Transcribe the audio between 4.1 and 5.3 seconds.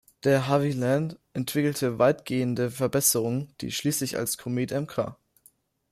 als Comet Mk.